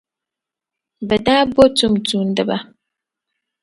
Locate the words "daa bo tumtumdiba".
1.25-2.57